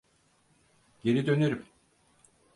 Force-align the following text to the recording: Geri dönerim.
Geri 1.03 1.25
dönerim. 1.25 1.65